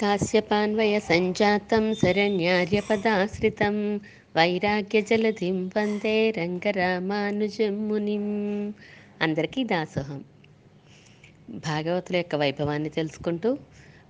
కాశ్యపాన్వయ 0.00 0.98
సంజాతం 0.98 1.94
శరణ్యార్యపదాశ్రితం 1.94 4.00
వైరాగ్యజలధిం 4.36 5.70
వందే 5.76 6.30
రంగరామానుజం 6.30 7.88
మునిం 7.88 8.74
అందరికీ 9.22 9.64
దాసోహం। 9.64 10.24
భాగవతుల 11.50 12.16
యొక్క 12.16 12.36
వైభవాన్ని 12.36 12.88
తెలుసుకుంటూ 12.88 13.58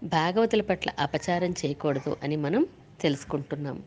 భాగవతుల 0.05 0.61
పట్ల 0.61 0.91
అపచారం 0.99 1.51
చేయకూడదు 1.51 2.17
అని 2.23 2.37
మనం 2.37 2.67
తెలుసుకుంటున్నాం. 3.01 3.83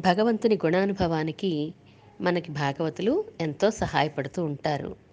భగవంతుని 0.00 0.54
గుణానుభవానికి 0.54 1.72
మనకి 2.20 2.52
భాగవతులు 2.52 3.24
ఎంతో 3.40 3.70
సహాయపడుతూ 3.70 4.44
ఉంటారు. 4.44 5.05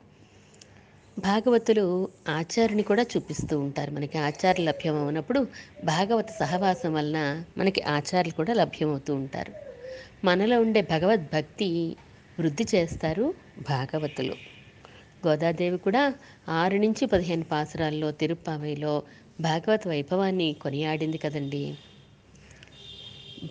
భాగవతులు 1.20 2.10
ఆచార్యుని 2.30 2.84
కూడా 2.84 3.04
చూపిస్తూ 3.04 3.60
ఉంటారు. 3.60 3.92
మనకి 3.92 4.18
ఆచార్యులు 4.18 4.70
లభ్యమవునప్పుడు 4.70 5.48
భాగవత 5.84 6.26
సహవాసం 6.32 6.94
వలన 6.94 7.44
మనకి 7.58 7.82
ఆచార్యులు 7.82 8.36
కూడా 8.36 8.54
లభ్యమవుతూ 8.54 9.16
ఉంటారు. 9.16 9.54
మనలో 10.24 10.62
ఉండే 10.62 10.82
భగవద్భక్తి 10.82 11.98
వృద్ధి 12.40 12.66
చేస్తారు 12.76 13.34
భాగవతులు. 13.70 14.36
గోదాదేవి 15.28 15.78
కూడా 15.78 16.14
ఆరు 16.50 16.78
నుంచి 16.78 17.06
పదిహేను 17.06 17.44
పాసురాల్లో 17.44 18.12
తిరుప్పావైలో 18.12 19.04
భాగవత 19.42 19.88
వైభవాన్ని 19.88 20.54
కొనియాడింది 20.54 21.18
కదండి. 21.18 21.76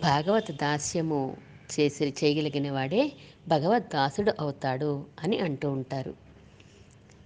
భాగవత 0.03 0.51
దాస్యము 0.51 1.37
చేసి 1.79 2.13
చేయగలిగిన 2.23 2.71
వాడే 2.71 3.11
భగవద్దాసుడు 3.47 4.33
అవుతాడు 4.39 5.05
అని 5.23 5.39
అంటూ 5.39 5.71
ఉంటారు. 5.71 6.22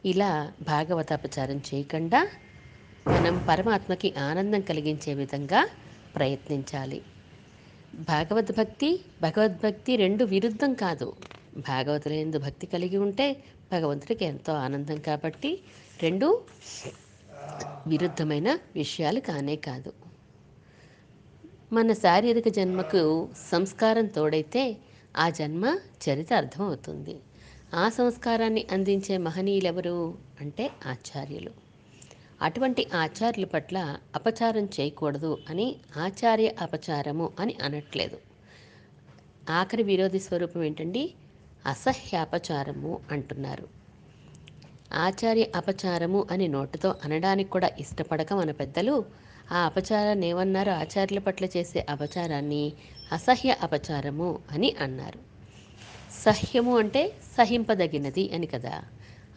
ఇలా 0.07 0.31
భాగవతాపచారం 0.61 1.61
చేయకుండా 1.67 2.19
మనం 3.07 3.45
పరమాత్మకి 3.49 4.13
ఆనందం 4.19 4.61
కలిగించే 4.61 5.13
విధంగా 5.13 5.61
ప్రయత్నించాలి. 6.15 6.99
భాగవద్భక్తి 8.09 8.89
భగవద్భక్తి 9.21 9.95
రెండు 9.95 10.23
విరుద్ధం 10.25 10.73
కాదు. 10.73 11.07
భాగవతులందు 11.69 12.37
భక్తి 12.37 12.67
కలిగి 12.67 12.97
ఉంటే 12.97 13.27
భగవంతుడికి 13.71 14.25
ఎంతో 14.25 14.53
ఆనందం 14.53 14.99
కాబట్టి 14.99 15.51
రెండు 16.03 16.27
విరుద్ధమైన 17.87 18.49
విషయాలు 18.75 19.19
కానే 19.19 19.55
కాదు. 19.67 19.91
మన 21.73 21.93
శారీరక 21.93 22.47
జన్మకు 22.47 23.01
సంస్కారం 23.51 24.05
తోడైతే 24.07 24.63
ఆ 25.17 25.29
జన్మ 25.29 25.65
చరిత 26.03 26.33
అర్థమవుతుంది 26.33 27.15
ఆ 27.73 27.89
సంస్కారాన్ని 27.89 28.65
అందించే 28.71 29.17
మహనీయులెవరు 29.17 30.17
అంటే 30.41 30.71
ఆచార్యులు. 30.85 31.51
అటువంటి 32.41 32.87
ఆచార్యుల 32.95 33.45
పట్ల 33.45 33.97
అపచారం 34.15 34.65
చేయకూడదు 34.65 35.37
అని 35.49 35.75
ఆచార్య 35.97 36.51
అపచారము 36.61 37.31
అని 37.39 37.55
అనట్లేదు. 37.63 38.17
ఆఖరి 39.49 39.83
విరోధి 39.83 40.19
స్వరూపం 40.19 40.63
ఏంటండి? 40.63 41.13
అసహ్యాపచారము 41.65 42.99
అంటున్నారు. 43.11 43.67
ఆచార్య 44.93 45.47
అపచారము 45.55 46.27
అని 46.31 46.47
నోటితో 46.47 46.95
అనడానికి 47.05 47.49
కూడా 47.49 47.71
ఇష్టపడక 47.79 48.33
మన 48.33 48.51
పెద్దలు 48.51 49.05
ఆ 49.51 49.57
అపచారాన్ని 49.57 50.27
ఏమన్నారో? 50.27 50.71
ఆచార్యుల 50.71 51.19
పట్ల 51.19 51.45
చేసే 51.45 51.85
అపచారాన్ని 51.89 52.73
అసహ్య 53.11 53.55
అపచారము 53.61 54.39
అని 54.51 54.75
అన్నారు. 54.79 55.36
సహ్యము 56.25 56.77
అంటే 56.77 57.13
సహింపదగినది 57.37 58.33
అని 58.33 58.47
కదా. 58.47 58.83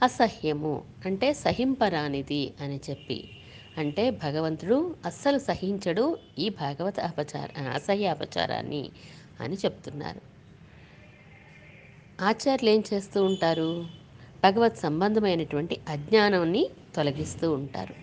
అసహ్యము 0.02 0.82
అంటే 1.06 1.32
సహింపరానిది 1.32 2.52
అని 2.60 2.80
చెప్పి. 2.90 3.30
అంటే 3.78 4.10
భగవంతుడు 4.10 4.96
అస్సలు 5.04 5.38
సహించడు 5.38 6.18
ఈ 6.38 6.48
భాగవత 6.48 7.00
అపచార 7.00 7.60
అసహ్య 7.60 8.06
అపచారాన్ని 8.06 8.88
అని 9.40 9.54
చెప్తున్నారు. 9.54 10.20
ఆచార్యులు 12.20 12.70
ఏం 12.70 12.82
చేస్తూ 12.94 13.24
ఉంటారు? 13.24 13.86
భగవత్ 14.44 14.78
సంబంధమైనటువంటి 14.78 15.78
అజ్ఞానాన్ని 15.88 16.70
తొలగిస్తూ 16.94 17.52
ఉంటారు. 17.52 17.94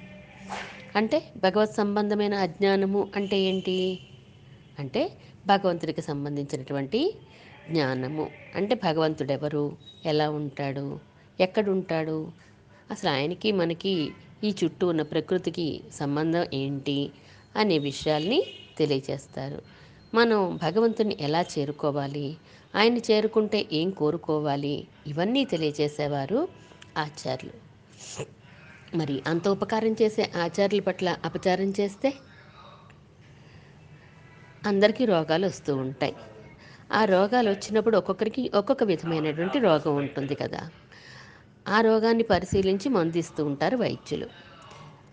అంటే 0.95 1.31
భగవత్ 1.43 1.73
సంబంధమైన 1.73 2.33
అజ్ఞానము 2.33 3.07
అంటే 3.15 3.39
ఏంటి? 3.39 3.99
అంటే 4.79 5.11
భగవంతుడికి 5.47 6.01
సంబంధించినటువంటి 6.01 7.15
జ్ఞానము. 7.71 8.29
అంటే 8.55 8.75
భగవంతుడు 8.75 9.31
ఎవరు 9.31 9.77
ఎలా 10.05 10.29
ఉంటాడు? 10.29 10.99
ఎక్కడుంటాడు? 11.39 12.31
అసలు 12.91 13.09
ఆయనకి 13.09 13.51
మనకి 13.51 14.11
ఈ 14.43 14.55
చుట్టూ 14.63 14.87
ఉన్న 14.87 15.01
ప్రకృతికి 15.01 15.83
సంబంధం 15.93 16.45
ఏంటి? 16.53 17.11
అనే 17.55 17.77
విషయాల్ని 17.77 18.43
తెలియజేస్తారు 18.77 19.61
మనం 20.13 20.59
భగవంతుని 20.63 21.17
ఎలా 21.19 21.41
చేరుకోవాలి? 21.41 22.37
ఆయన్ని 22.75 23.01
చేరుకుంటే 23.11 23.65
ఏం 23.73 23.89
కోరుకోవాలి? 23.89 24.87
ఇవన్నీ 25.07 25.45
తెలియజేసేవారు 25.45 26.47
ఆచార్యులు. 26.97 27.67
మరి 28.97 29.23
అంత 29.27 29.47
ఉపకారం 29.47 29.95
చేసే 30.01 30.31
ఆచార్యుల 30.35 30.83
పట్ల 30.83 31.17
అపచారం 31.25 31.73
చేస్తే? 31.79 32.13
అందరికీ 34.65 35.05
రోగాలు 35.05 35.45
వస్తూ 35.45 35.75
ఉంటాయి. 35.75 36.15
ఆ 36.89 37.05
రోగాలు 37.05 37.49
వచ్చినప్పుడు 37.49 37.97
ఒక్కొక్కరికి 37.97 38.51
ఒక్కొక్క 38.53 38.83
విధమైనటువంటి 38.83 39.59
రోగం 39.59 39.95
ఉంటుంది 39.95 40.35
కదా. 40.35 40.61
ఆ 41.67 41.81
రోగాన్ని 41.81 42.23
పరిశీలించి 42.23 42.89
మందిస్తూ 42.89 43.45
ఉంటారు 43.45 43.77
వైద్యులు. 43.77 44.27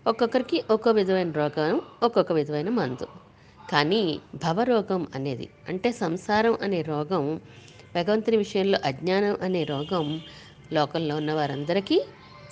ఒక్కొక్కరికి 0.05 0.63
ఒక్కో 0.69 0.91
విధమైన 0.91 1.31
రోగం 1.31 1.81
ఒక్కొక్క 2.03 2.31
విధమైన 2.31 2.69
మందు. 2.69 3.07
కానీ 3.71 4.19
భవరోగం 4.35 5.07
అనేది 5.15 5.49
అంటే 5.69 5.91
సంసారం 5.91 6.57
అనే 6.61 6.81
రోగం 6.81 7.41
భగవంతుని 7.95 8.37
విషయంలో 8.37 8.79
అజ్ఞానం 8.83 9.37
అనే 9.41 9.63
రోగం 9.63 10.21
లోకంలో 10.73 11.15
ఉన్న 11.15 11.33
వారందరికీ 11.33 11.97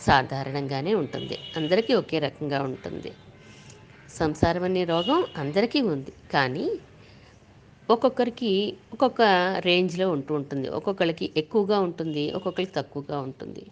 సాధారణంగానే 0.01 0.94
ఉంటుంది. 0.94 1.38
అందరికీ 1.57 1.94
ఒకే 1.94 2.19
రకంగా 2.19 2.61
ఉంటుంది. 2.61 3.11
సంసారం 4.09 4.63
అనే 4.63 4.84
రోగం 4.84 5.25
అందరికీ 5.38 5.81
ఉంది. 5.81 6.11
కానీ 6.34 6.66
ఒక్కొక్కరికి 7.90 8.74
ఒక్కొక్క 8.94 9.22
రేంజ్లో 9.66 10.10
ఉంటూ 10.10 10.36
ఉంటుంది. 10.36 10.68
ఒక్కొక్కరికి 10.68 11.32
ఎక్కువగా 11.38 11.80
ఉంటుంది 11.80 12.32
ఒక్కొక్కరికి 12.32 12.72
తక్కువగా 12.76 13.20
ఉంటుంది. 13.20 13.64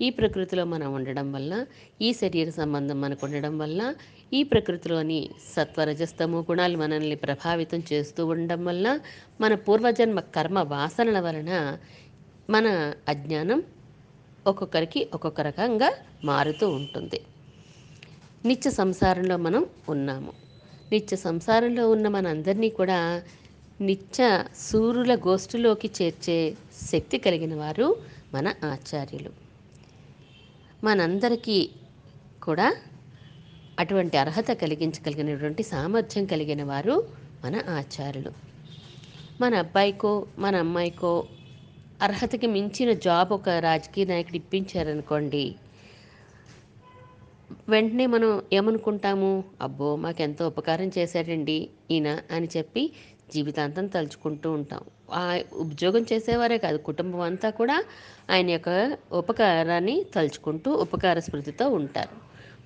ఈ 0.00 0.10
ప్రకృతిలో 0.10 0.64
మనం 0.64 0.94
ఉండడం 0.94 1.32
వల్ల 1.32 1.66
ఈ 2.02 2.12
శరీర 2.12 2.50
సంబంధం 2.50 3.00
మనకు 3.00 3.26
ఉండడం 3.26 3.58
వల్ల 3.58 3.94
ఈ 4.32 4.42
ప్రకృతిలోని 4.42 5.30
సత్వరజస్తము 5.56 6.46
గుణాలు 6.50 6.78
మనల్ని 6.78 7.14
ప్రభావితం 7.14 7.82
చేస్తూ 7.92 8.26
ఉండడం 8.26 8.64
వల్ల 8.64 9.00
మన 9.40 9.54
పూర్వజన్మ 9.54 10.20
కర్మ 10.20 10.58
వాసనల 10.58 11.20
వలన 11.20 11.78
మన 12.50 12.94
అజ్ఞానం 13.08 13.62
ఒక్కొక్కరికి 14.46 15.08
ఒక్కొక్క 15.14 15.40
రకంగా 15.40 15.92
మారుతూ 16.24 16.68
ఉంటుంది. 16.68 17.20
నిత్య 18.44 18.70
సంసారంలో 18.70 19.36
మనం 19.36 19.66
ఉన్నాము. 19.88 20.32
నిత్య 20.92 21.16
సంసారంలో 21.16 21.90
ఉన్న 21.90 22.08
మనందరినీ 22.08 22.68
కూడా 22.68 23.22
నిత్య 23.80 24.44
సూర్యుల 24.58 25.14
గోష్ఠిలోకి 25.14 25.90
చేర్చే 26.02 26.56
శక్తి 26.92 27.18
కలిగిన 27.18 27.54
వారు 27.54 27.96
మన 28.34 28.48
ఆచార్యులు. 28.64 29.30
మనందరికీ 30.84 31.70
కూడా 32.42 32.76
అటువంటి 33.78 34.16
అర్హత 34.16 34.50
కలిగించగలిగినటువంటి 34.52 35.62
సామర్థ్యం 35.62 36.24
కలిగిన 36.24 36.62
వారు 36.62 37.06
మన 37.44 37.56
ఆచార్యులు. 37.68 38.32
మన 39.40 39.54
అబ్బాయికో 39.54 40.26
మన 40.38 40.56
అమ్మాయికో 40.56 41.26
అర్హతకి 42.02 42.46
మించిన 42.46 42.92
జాబ్ 42.92 43.32
ఒక 43.32 43.48
రాజకీయ 43.48 44.04
నాయకుడు 44.04 44.36
ఇప్పించారనుకోండి 44.36 45.54
వెంటనే 47.68 48.06
మనం 48.06 48.42
ఏమనుకుంటాము? 48.52 49.44
అబ్బో 49.62 49.96
మాకెంతో 49.96 50.46
ఉపకారం 50.46 50.90
చేశాడండి 50.98 51.68
ఈయన 51.90 52.18
అని 52.30 52.48
చెప్పి 52.56 52.92
జీవితాంతం 53.34 53.86
తలుచుకుంటూ 53.86 54.48
ఉంటాం. 54.52 54.82
ఆ 55.12 55.22
ఉద్యోగం 55.64 56.02
చేసేవారే 56.12 56.58
కాదు 56.58 56.78
కుటుంబం 56.88 57.20
అంతా 57.20 57.48
కూడా 57.50 57.76
ఆయన 58.30 58.48
యొక్క 58.50 58.70
ఉపకారాన్ని 59.12 59.96
తలుచుకుంటూ 60.14 60.72
ఉపకార 60.84 61.18
స్మృతితో 61.18 61.66
ఉంటారు. 61.78 62.16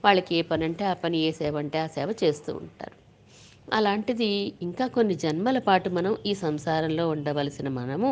వాళ్ళకి 0.05 0.33
ఏ 0.35 0.43
పని 0.43 0.65
అంటే 0.65 0.85
ఆ 0.85 0.95
పని 1.05 1.19
ఏ 1.19 1.31
సేవ 1.33 1.55
అంటే 1.59 1.79
ఆ 1.79 1.87
సేవ 1.87 2.09
చేస్తూ 2.23 2.51
ఉంటారు. 2.55 2.97
అలాంటిది 3.73 4.31
ఇంకా 4.63 4.87
కొన్ని 4.87 5.15
జన్మల 5.15 5.59
పాటు 5.59 5.89
మనం 5.91 6.13
ఈ 6.27 6.33
సంసారంలో 6.43 7.05
ఉండవలసిన 7.09 7.69
మనము 7.79 8.11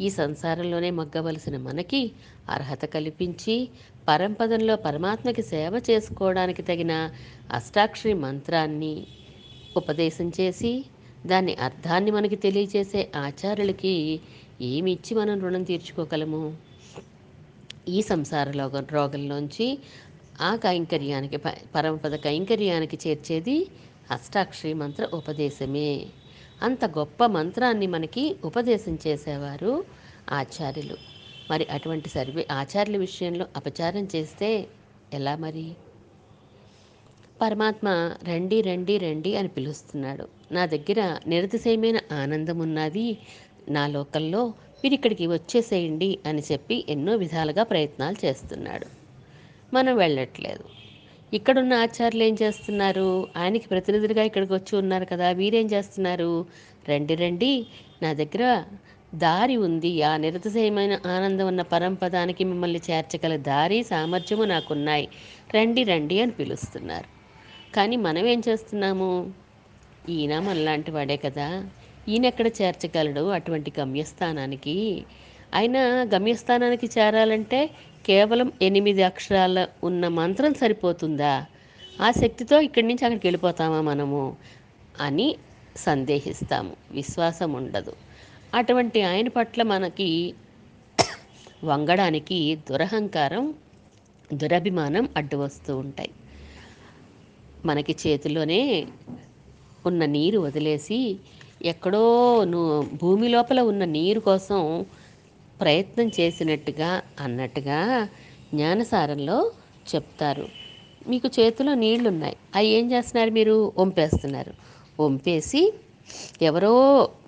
ఈ 0.00 0.08
సంసారంలోనే 0.10 0.90
మగ్గవలసిన 0.90 1.56
మనకి 1.58 2.00
అర్హత 2.48 2.84
కల్పించి 2.94 3.56
పరంపదంలో 4.08 4.74
పరమాత్మకి 4.86 5.42
సేవ 5.50 5.74
చేసుకోవడానికి 5.90 6.62
తగిన 6.62 6.94
అష్టాక్షరి 7.50 8.14
మంత్రాన్ని 8.24 8.94
ఉపదేశం 9.76 10.28
చేసి 10.40 10.72
దాని 11.26 11.54
అర్థాన్ని 11.54 12.10
మనకి 12.10 12.36
తెలియజేసే 12.36 13.10
ఆచార్యులకి 13.16 14.20
ఏమి 14.60 14.92
ఇచ్చి 14.92 15.16
మనం 15.16 15.40
రుణం 15.40 15.62
తీర్చుకోగలము? 15.62 16.56
ఈ 17.88 18.02
సంసార 18.02 18.50
రోగ 18.50 18.86
రోగంలోంచి 18.92 19.78
ఆ 20.40 20.56
కైంకర్యానికి 20.56 21.36
ప- 21.36 21.58
పరమపద 21.74 22.14
కైంకర్యానికి 22.14 22.98
చేర్చేది 23.08 23.66
అష్టాక్షరి 24.10 24.74
మంత్ర 24.74 25.08
ఉపదేశమే. 25.14 26.06
అంత 26.62 26.84
గొప్ప 26.84 27.26
మంత్రాన్ని 27.26 27.86
మనకి 27.86 28.36
ఉపదేశం 28.44 28.98
చేసేవారు 29.06 29.84
ఆచార్యులు. 30.32 30.96
మరి 31.50 31.66
అటువంటి 31.66 32.08
సర్వే 32.08 32.46
ఆచార్యుల 32.52 32.96
విషయంలో 32.96 33.46
అపచారం 33.56 34.08
చేస్తే 34.16 34.66
ఎలా 35.12 35.36
మరి? 35.36 35.72
పరమాత్మ 37.40 37.88
రండి 38.28 38.62
రండి 38.62 38.98
రండి 38.98 39.36
అని 39.36 39.48
పిలుస్తున్నాడు. 39.48 40.28
నా 40.52 40.66
దగ్గర 40.66 41.18
నిరతిశయమైన 41.26 41.98
ఆనందం 42.12 42.58
ఉన్నది. 42.58 43.18
నా 43.68 43.86
లోకల్లో 43.86 44.54
మీరు 44.84 44.94
ఇక్కడికి 44.94 45.26
వచ్చేసేయండి 45.26 46.18
అని 46.26 46.42
చెప్పి 46.52 46.84
ఎన్నో 46.88 47.16
విధాలుగా 47.16 47.62
ప్రయత్నాలు 47.62 48.26
చేస్తున్నాడు. 48.26 48.86
మనం 49.74 49.96
వెళ్ళట్లేదు. 49.96 50.64
ఇక్కడున్న 51.34 51.72
ఆచార్యులు 51.72 52.22
ఏం 52.22 52.36
చేస్తున్నారు? 52.42 53.28
ఆయనకి 53.36 53.68
ప్రతినిధులుగా 53.68 54.22
ఇక్కడికి 54.22 54.52
వచ్చి 54.52 54.78
ఉన్నారు 54.78 55.04
కదా 55.04 55.30
వీరేం 55.30 55.66
చేస్తున్నారు? 55.66 56.46
రండి 56.88 57.14
రండి. 57.14 57.66
నా 58.02 58.12
దగ్గర 58.12 58.64
దారి 59.14 59.56
ఉంది. 59.56 60.02
ఆ 60.02 60.16
నిరతిశయమైన 60.16 61.00
ఆనందం 61.06 61.46
ఉన్న 61.46 61.62
పరంపదానికి 61.62 62.44
మిమ్మల్ని 62.44 62.80
చేర్చగల 62.90 63.36
దారి 63.36 63.82
సామర్థ్యము 63.82 64.44
నాకున్నాయి. 64.44 65.08
రండి 65.54 65.84
రండి 65.84 66.20
అని 66.20 66.32
పిలుస్తున్నారు. 66.32 67.19
కానీ 67.74 67.96
మనం 67.98 68.26
ఏం 68.26 68.42
చేస్తున్నాము? 68.48 69.10
ఈయన 70.08 70.38
మనలాంటి 70.38 70.90
వాడే 70.90 71.16
కదా. 71.16 71.48
ఈయన 72.08 72.26
ఎక్కడ 72.26 72.46
చేర్చగలడు 72.58 73.30
అటువంటి 73.30 73.72
గమ్యస్థానానికి? 73.78 74.76
అయినా 75.54 75.82
గమ్యస్థానానికి 76.14 76.86
చేరాలంటే 76.98 77.60
కేవలం 78.06 78.52
ఎనిమిది 78.62 79.02
అక్షరాల 79.02 79.58
ఉన్న 79.84 80.08
మంత్రం 80.18 80.54
సరిపోతుందా? 80.54 81.32
ఆ 81.98 82.10
శక్తితో 82.12 82.60
ఇక్కడి 82.60 82.86
నుంచి 82.86 83.04
అక్కడికి 83.04 83.26
వెళ్ళిపోతామా 83.26 83.80
మనము? 83.82 84.22
అని 85.00 85.26
సందేహిస్తాము. 85.76 86.72
విశ్వాసం 86.90 87.52
ఉండదు. 87.52 87.92
అటువంటి 88.54 89.02
ఆయన 89.02 89.28
పట్ల 89.28 89.62
మనకి 89.64 90.08
వంగడానికి 91.64 92.38
దురహంకారం 92.70 93.44
దురభిమానం 94.32 95.08
అడ్డు 95.16 95.36
వస్తూ 95.36 95.76
ఉంటాయి. 95.76 96.10
మనకి 97.64 97.94
చేతిలోనే 98.02 98.60
ఉన్న 99.84 100.02
నీరు 100.14 100.38
వదిలేసి 100.46 100.98
ఎక్కడో 101.64 102.04
ను 102.48 102.60
భూమి 103.00 103.28
లోపల 103.28 103.60
ఉన్న 103.70 103.84
నీరు 103.96 104.20
కోసం 104.20 104.60
ప్రయత్నం 105.60 106.08
చేసినట్టుగా 106.18 106.90
అన్నట్టుగా 107.20 107.80
జ్ఞానసారంలో 108.52 109.38
చెప్తారు. 109.86 110.46
మీకు 111.06 111.28
చేతిలో 111.36 111.74
నీళ్ళున్నాయి 111.82 112.36
అవి 112.56 112.68
ఏం 112.76 112.84
చేస్తున్నారు 112.92 113.30
మీరు? 113.30 113.56
వంపేస్తున్నారు. 113.78 114.52
వంపేసి 114.98 115.62
ఎవరో 116.42 116.72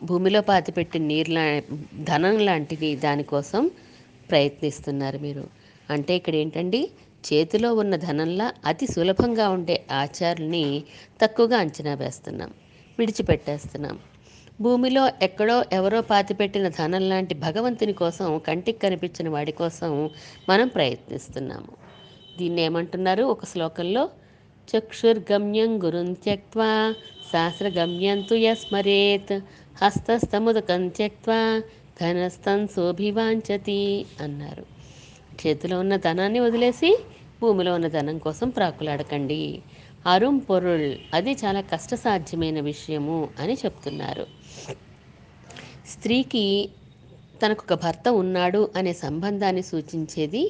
భూమిలో 0.03 0.41
పాతిపెట్టిన 0.43 1.05
నీరు 1.11 1.31
లా 1.31 1.45
ధనం 2.11 2.37
లాంటివి 2.47 2.91
దానికోసం 3.05 3.63
ప్రయత్నిస్తున్నారు 4.31 5.19
మీరు. 5.19 5.45
అంటే 5.89 6.13
ఇక్కడ 6.21 6.35
ఏంటండి? 6.35 6.81
చేతిలో 7.27 7.75
ఉన్న 7.75 7.97
ధనంలా 7.97 8.53
అతి 8.65 8.87
సులభంగా 8.87 9.49
ఉండే 9.49 9.87
ఆచారుల్ని 9.93 10.83
తక్కువగా 11.23 11.59
అంచనా 11.59 11.95
వేస్తున్నాం 11.95 12.51
విడిచిపెట్టేస్తున్నాం. 12.99 13.99
భూమిలో 14.61 15.11
ఎక్కడో 15.23 15.65
ఎవరో 15.73 16.01
పాతిపెట్టిన 16.01 16.69
ధనం 16.69 17.09
లాంటి 17.09 17.35
భగవంతుని 17.35 17.93
కోసం 17.93 18.39
కంటికి 18.39 18.79
కనిపించిన 18.79 19.29
వాడి 19.29 19.53
కోసం 19.53 20.11
మనం 20.49 20.69
ప్రయత్నిస్తున్నాము. 20.69 21.73
దీన్ని 22.39 22.63
ఏమంటున్నారు 22.63 23.23
ఒక 23.23 23.45
శ్లోకంలో? 23.45 24.11
చక్షుర్గమ్యం 24.69 25.85
గురుం 25.85 26.13
త్యక్వా 26.13 26.95
శాస్త్రగమ్యం 27.33 28.21
తు 28.21 28.35
యస్మరేత్ 28.35 29.41
హస్తస్తముదకం 29.85 30.89
త్యక్వా 30.89 31.41
ఘనస్థం 32.03 32.67
శోభివాంచతి 32.67 34.07
అన్నారు. 34.21 34.72
చేతిలో 35.41 35.79
ఉన్న 35.79 35.97
ధనాన్ని 35.97 36.41
వదిలేసి 36.41 36.91
భూమిలో 37.43 37.75
ఉన్న 37.75 37.89
ధనం 37.89 38.19
కోసం 38.19 38.49
ప్రాకులాడకండి. 38.49 39.63
అరుం 40.07 40.39
పొరుల్ 40.39 40.97
అది 41.15 41.33
చాలా 41.33 41.61
కష్టసాధ్యమైన 41.61 42.61
విషయము 42.61 43.29
అని 43.39 43.55
చెప్తున్నారు. 43.55 44.27
స్త్రీకి 45.89 46.71
తనకు 47.43 47.65
ఒక 47.65 47.85
భర్త 47.85 48.09
ఉన్నాడు 48.09 48.71
అనే 48.77 48.93
సంబంధాన్ని 48.93 49.63
సూచించేది 49.63 50.43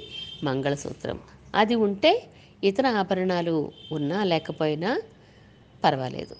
మంగళసూత్రం. 0.44 1.18
అది 1.54 1.74
ఉంటే 1.74 2.12
ఇతర 2.64 2.86
ఆభరణాలు 2.86 3.72
ఉన్నా 3.92 4.24
లేకపోయినా 4.24 4.90
పర్వాలేదు. 5.84 6.36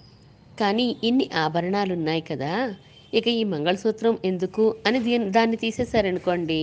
కానీ 0.59 0.95
ఇన్ని 1.03 1.29
ఆభరణాలు 1.35 1.93
ఉన్నాయి 1.93 2.21
కదా 2.21 2.75
ఇక 3.13 3.27
ఈ 3.39 3.43
మంగళసూత్రం 3.43 4.13
ఎందుకు 4.25 4.63
అని 4.87 4.99
దీని 4.99 5.27
దాన్ని 5.31 5.57
తీసేశారనుకోండి 5.57 6.61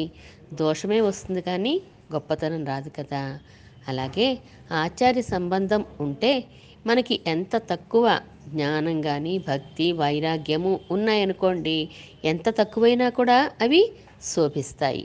దోషమే 0.60 1.00
వస్తుంది 1.00 1.42
కానీ 1.42 1.74
గొప్పతనం 2.14 2.62
రాదు 2.64 2.90
కదా. 2.98 3.22
అలాగే 3.88 4.26
ఆచార్య 4.84 5.22
సంబంధం 5.34 5.82
ఉంటే 6.00 6.32
మనకి 6.86 7.14
ఎంత 7.26 7.54
తక్కువ 7.70 8.04
జ్ఞానం 8.48 8.96
కానీ 9.02 9.34
భక్తి 9.48 9.86
వైరాగ్యము 9.92 10.72
ఉన్నాయనుకోండి 10.90 11.78
ఎంత 12.24 12.48
తక్కువైనా 12.60 13.08
కూడా 13.18 13.38
అవి 13.60 13.82
శోభిస్తాయి. 14.30 15.04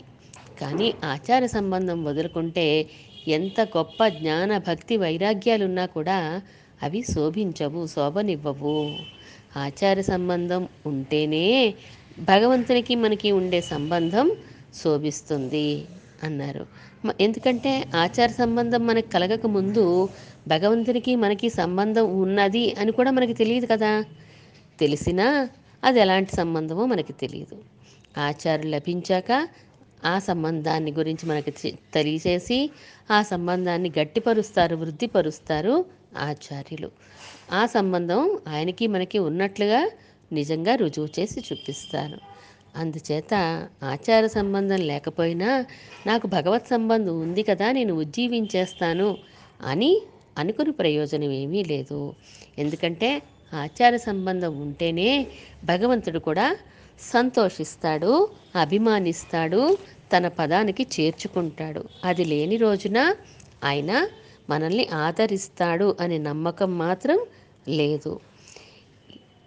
కానీ 0.62 0.88
ఆచార 1.14 1.42
సంబంధం 1.58 1.98
వదులుకుంటే 2.04 2.68
ఎంత 3.28 3.60
గొప్ప 3.76 4.08
జ్ఞాన 4.20 4.52
భక్తి 4.68 4.96
వైరాగ్యాలున్నా 4.98 5.86
కూడా 5.98 6.20
అవి 6.84 7.02
శోభించవు 7.14 7.82
శోభనివ్వవు. 7.94 8.78
ఆచార 9.56 10.02
సంబంధం 10.02 10.62
ఉంటేనే 10.86 11.46
భగవంతునికి 12.20 12.96
మనకి 12.96 13.32
ఉండే 13.32 13.62
సంబంధం 13.62 14.28
శోభిస్తుంది 14.74 15.68
అన్నారు. 16.24 16.64
ఎందుకంటే 17.22 17.72
ఆచార 17.96 18.28
సంబంధం 18.32 18.88
మనకు 18.88 19.10
కలగక 19.10 19.46
ముందు 19.48 19.84
భగవంతునికి 20.48 21.16
మనకి 21.16 21.50
సంబంధం 21.50 22.22
ఉన్నది 22.22 22.76
అని 22.80 22.92
కూడా 22.92 23.12
మనకి 23.12 23.34
తెలియదు 23.34 23.66
కదా. 23.66 23.92
తెలిసినా 24.80 25.28
అది 25.84 26.00
ఎలాంటి 26.00 26.36
సంబంధమో 26.36 26.86
మనకి 26.86 27.14
తెలియదు. 27.14 27.58
ఆచారం 28.18 28.68
లభించాక 28.72 29.32
ఆ 30.06 30.20
సంబంధాన్ని 30.20 30.92
గురించి 30.92 31.30
మనకి 31.30 31.52
తెలియచేసి 31.94 32.58
ఆ 33.12 33.22
సంబంధాన్ని 33.24 33.92
గట్టిపరుస్తారు 34.00 34.76
వృద్ధిపరుస్తారు 34.76 35.76
ఆచార్యులు. 36.18 36.92
ఆ 37.52 37.66
సంబంధం 37.66 38.40
ఆయనకి 38.48 38.88
మనకి 38.88 39.20
ఉన్నట్లుగా 39.20 39.92
నిజంగా 40.32 40.76
రుజువు 40.76 41.10
చేసి 41.20 41.40
చూపిస్తారు 41.40 42.20
అందుచేత 42.78 43.34
ఆచార 43.84 44.28
సంబంధం 44.28 44.78
లేకపోయినా 44.78 45.66
నాకు 46.08 46.28
భగవత్ 46.28 46.68
సంబంధం 46.68 47.22
ఉంది 47.22 47.44
కదా 47.44 47.72
నేను 47.72 47.94
ఉజ్జీవించేస్తాను 47.94 49.18
అని 49.66 50.02
అనుకుని 50.38 50.72
ప్రయోజనం 50.72 51.32
ఏమీ 51.32 51.64
లేదు. 51.64 52.14
ఎందుకంటే 52.60 53.22
ఆచార 53.54 53.96
సంబంధం 53.96 54.62
ఉంటేనే 54.62 55.28
భగవంతుడు 55.64 56.20
కూడా 56.20 56.56
సంతోషిస్తాడు 57.02 58.30
అభిమానిస్తాడు 58.56 59.78
తన 60.14 60.28
పదానికి 60.28 60.88
చేర్చుకుంటాడు. 61.00 61.86
అది 62.04 62.26
లేని 62.26 62.58
రోజున 62.58 63.16
ఆయన 63.64 63.92
మనల్ని 64.50 64.88
ఆదరిస్తాడు 64.96 65.96
అనే 66.00 66.18
నమ్మకం 66.18 66.78
మాత్రం 66.78 67.20
లేదు. 67.70 68.14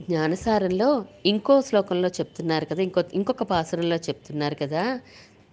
జ్ఞానసారంలో 0.01 0.89
ఇంకో 1.27 1.61
శ్లోకంలో 1.61 2.09
చెప్తున్నారు 2.09 2.65
కదా 2.65 2.83
ఇంకో 2.83 3.01
ఇంకొక 3.15 3.43
పాసురంలో 3.43 3.97
చెప్తున్నారు 4.09 4.55
కదా 4.55 4.85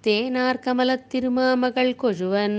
తేనార్ 0.04 0.58
కమల 0.58 0.96
తిరుమామగల్ 1.12 1.94
కొజువన్ 1.94 2.58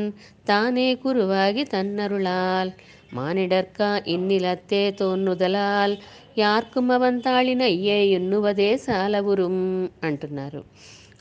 తానే 0.48 0.94
కురువాగి 0.94 1.64
తన్నరుళాల్ 1.64 2.70
మానిడర్క 3.14 3.80
ఇన్నిలత్తే 4.06 4.90
తోన్నుదలాల్ 4.90 5.94
యార్కుమవంతాళిన 6.38 7.62
అయ్యే 7.62 7.98
ఎన్నువదే 8.16 8.76
సాలవురుం 8.76 9.56
అంటున్నారు. 10.04 10.60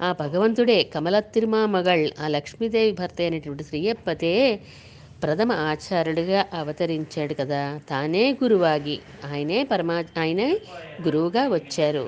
ఆ 0.02 0.12
భగవంతుడే 0.20 0.84
కమల 0.84 1.20
తిరుమామగళ్ 1.34 2.06
ఆ 2.20 2.28
లక్ష్మీదేవి 2.28 2.92
భర్త 2.92 3.22
అయినటువంటి 3.22 3.64
శ్రీయప్పతే 3.64 4.34
ప్రథమ 5.26 5.52
ఆచార్యుడిగా 5.70 6.46
అవతరించాడు 6.54 7.34
కదా. 7.34 7.62
తానే 7.90 8.32
గురువాగి 8.44 8.96
ఆయనే 9.26 9.64
పరమా 9.64 9.98
ఆయనే 10.18 10.50
గురువుగా 11.02 11.48
వచ్చారు. 11.48 12.06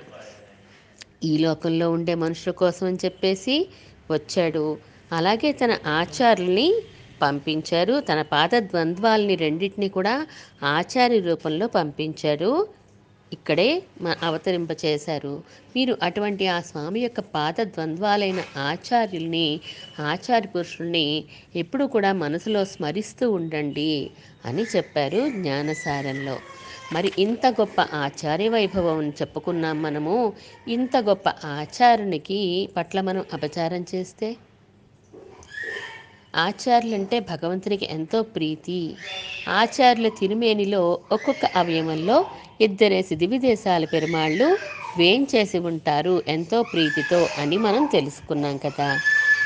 ఈ 1.23 1.37
లోకంలో 1.37 1.91
ఉండే 1.91 2.15
మనుషుల 2.15 2.51
కోసం 2.53 2.85
అని 2.87 2.99
చెప్పేసి 3.05 3.55
వచ్చాడు. 4.11 4.65
అలాగే 5.11 5.51
తన 5.51 5.71
ఆచార్యుల్ని 5.99 6.67
పంపించారు. 7.21 7.99
తన 8.09 8.21
పాత 8.33 8.51
ద్వంద్వాల్ని 8.69 9.35
రెండింటిని 9.35 9.89
కూడా 9.89 10.15
ఆచార్య 10.73 11.19
రూపంలో 11.19 11.67
పంపించారు 11.77 12.51
ఇక్కడే 13.31 13.69
మ 14.01 14.13
అవతరింప 14.23 14.71
చేశారు 14.83 15.31
మీరు 15.75 15.97
అటువంటి 16.03 16.47
ఆ 16.47 16.59
స్వామి 16.61 16.99
యొక్క 16.99 17.19
పాద 17.33 17.61
ద్వంద్వాలైన 17.73 18.39
ఆచార్యుల్ని 18.65 19.47
ఆచార్య 20.05 20.47
పురుషుల్ని 20.47 21.07
ఎప్పుడూ 21.55 21.87
కూడా 21.87 22.11
మనసులో 22.23 22.65
స్మరిస్తూ 22.65 23.27
ఉండండి 23.31 23.91
అని 24.45 24.63
చెప్పారు 24.75 25.21
జ్ఞానసారంలో. 25.37 26.37
మరి 26.93 27.11
ఇంత 27.17 27.45
గొప్ప 27.59 27.77
ఆచార్య 27.97 28.49
వైభవం 28.49 29.09
చెప్పుకున్నాం 29.19 29.81
మనము. 29.81 30.15
ఇంత 30.67 30.97
గొప్ప 31.09 31.27
ఆచార్యునికి 31.55 32.39
పట్ల 32.77 33.01
మనం 33.01 33.25
అపచారం 33.33 33.85
చేస్తే? 33.93 34.29
ఆచార్యులంటే 36.39 37.19
భగవంతునికి 37.29 37.85
ఎంతో 37.89 38.21
ప్రీతి. 38.33 38.79
ఆచార్యుల 39.51 40.07
తిరుమేనిలో 40.19 40.81
ఒక్కొక్క 41.11 41.45
అవయవంలో 41.55 42.17
ఇద్దరేసి 42.59 43.15
దివిదేశాల 43.15 43.85
పెరుమాళ్ళు 43.85 44.47
వేంచేసి 44.97 45.59
ఉంటారు 45.59 46.23
ఎంతో 46.27 46.63
ప్రీతితో 46.63 47.27
అని 47.37 47.57
మనం 47.57 47.85
తెలుసుకున్నాం 47.85 48.57
కదా. 48.57 48.99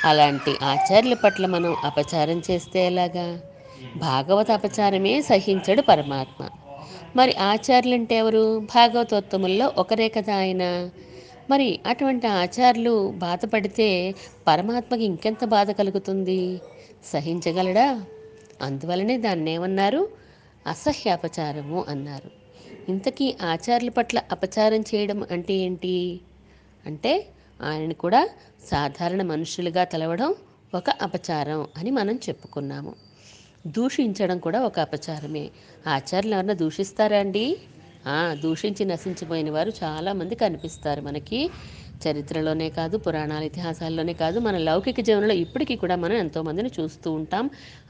అలాంటి 0.04 0.58
ఆచార్యుల 0.64 1.14
పట్ల 1.14 1.46
మనం 1.46 1.76
అపచారం 1.84 2.42
చేస్తే 2.52 2.86
ఎలాగా? 2.86 3.28
భాగవత 3.96 4.52
అపచారమే 4.52 5.22
సహించడు 5.22 5.82
పరమాత్మ. 5.82 6.50
మరి 7.16 7.36
ఆచార్యులంటే 7.36 8.16
ఎవరు? 8.16 8.60
భాగవతోత్తముల్లో 8.60 9.74
ఒకరే 9.78 10.10
కదా 10.10 10.36
ఆయన. 10.36 10.64
మరి 11.50 11.80
అటువంటి 11.86 12.28
ఆచార్యులు 12.28 13.12
బాధపడితే 13.18 14.16
పరమాత్మకి 14.48 15.04
ఇంకెంత 15.04 15.46
బాధ 15.46 15.72
కలుగుతుంది? 15.72 16.42
సహించగలడా? 17.14 17.88
అందువలనే 18.62 19.18
దాన్ని 19.18 19.52
ఏమన్నారు 19.52 20.02
అసహ్యాపచారము 20.68 21.86
అన్నారు. 21.90 22.41
ఇంతకీ 22.92 23.28
ఆచార్యుల 23.52 23.92
పట్ల 23.98 24.18
అపచారం 24.32 24.82
చేయడం 24.90 25.20
అంటే 25.32 25.54
ఏంటి? 25.66 25.96
అంటే 26.86 27.14
ఆయన 27.62 27.94
కూడా 28.04 28.22
సాధారణ 28.66 29.22
మనుషులుగా 29.32 29.84
తెలవడం 29.84 30.32
ఒక 30.74 30.90
అపచారం 31.02 31.62
అని 31.78 31.92
మనం 31.92 32.16
చెప్పుకున్నాము. 32.28 32.94
దూషించడం 33.68 34.38
కూడా 34.40 34.60
ఒక 34.62 34.78
అపచారమే. 34.80 35.46
ఆచార్యులు 35.88 36.36
ఎవరన్నా 36.36 36.56
దూషిస్తారా 36.64 37.18
అండి? 37.18 37.46
దూషించి 38.44 38.84
నశించిపోయిన 38.86 39.50
వారు 39.52 39.72
చాలామంది 39.84 40.36
కనిపిస్తారు 40.36 41.02
మనకి. 41.02 41.42
చరిత్రలోనే 42.06 42.70
కాదు 42.70 42.98
పురాణాల 42.98 43.44
ఇతిహాసాల్లోనే 43.44 44.14
కాదు 44.14 44.40
మన 44.40 44.58
లౌకిక 44.68 45.00
జీవనంలో 45.02 45.36
ఇప్పటికీ 45.44 45.76
కూడా 45.76 45.96
మనం 45.96 46.16
ఎంతోమందిని 46.16 46.72
చూస్తూ 46.78 47.10
ఉంటాం. 47.12 47.46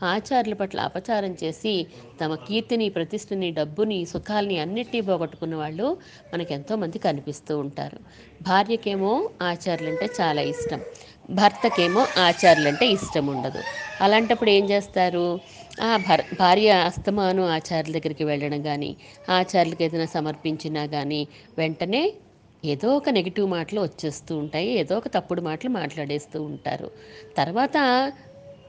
ఆచార్యుల 0.06 0.54
పట్ల 0.54 0.80
అపచారం 0.82 1.34
చేసి 1.44 1.74
తమ 2.22 2.36
కీర్తిని 2.48 2.90
ప్రతిష్టని 2.90 3.52
డబ్బుని 3.52 4.00
సుఖాల్ని 4.06 4.58
అన్నిటినీ 4.60 5.02
పోగొట్టుకున్న 5.02 5.56
వాళ్ళు 5.56 5.88
మనకు 6.34 6.54
ఎంతోమంది 6.54 7.00
కనిపిస్తూ 7.00 7.54
ఉంటారు. 7.58 8.00
భార్యకేమో 8.42 9.14
ఆచార్యులంటే 9.44 10.10
చాలా 10.20 10.42
ఇష్టం. 10.54 10.82
భర్తకేమో 11.32 12.02
ఆచార్యులంటే 12.20 12.86
ఇష్టం 12.92 13.28
ఉండదు. 13.28 13.62
అలాంటప్పుడు 14.02 14.50
ఏం 14.50 14.66
చేస్తారు? 14.70 15.26
ఆ 15.82 15.98
భర్ 16.08 16.24
భార్య 16.40 16.70
అస్తమాను 16.88 17.44
ఆచార్యుల 17.50 17.94
దగ్గరికి 17.98 18.24
వెళ్ళడం 18.24 18.62
కానీ 18.62 18.90
ఆచార్యులకి 19.30 19.84
ఏదైనా 19.84 20.06
సమర్పించినా 20.18 20.86
కానీ 20.88 21.22
వెంటనే 21.58 22.04
ఏదో 22.64 22.98
ఒక 22.98 23.10
నెగిటివ్ 23.10 23.50
మాటలు 23.50 23.82
వచ్చేస్తూ 23.82 24.38
ఉంటాయి 24.38 24.70
ఏదో 24.72 24.98
ఒక 24.98 25.08
తప్పుడు 25.08 25.42
మాటలు 25.42 25.70
మాట్లాడేస్తూ 25.70 26.44
ఉంటారు. 26.44 26.90
తర్వాత 27.38 27.78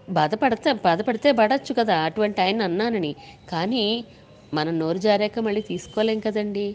బాధపడతా 0.08 0.72
బాధపడితే 0.84 1.32
పడచ్చు 1.32 1.72
కదా 1.72 1.98
అటువంటి 1.98 2.40
ఆయన 2.40 2.62
అన్నానని. 2.62 3.12
కానీ 3.48 3.84
మనం 4.54 4.78
నోరు 4.78 4.98
జారాక 4.98 5.38
మళ్ళీ 5.38 5.60
తీసుకోలేం 5.62 6.20
కదండి. 6.20 6.66